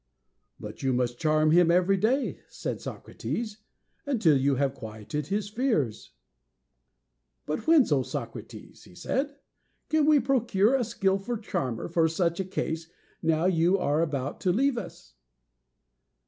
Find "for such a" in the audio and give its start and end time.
11.87-12.45